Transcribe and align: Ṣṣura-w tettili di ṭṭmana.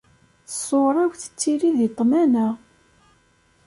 Ṣṣura-w 0.53 1.11
tettili 1.21 1.69
di 1.77 1.87
ṭṭmana. 1.91 2.47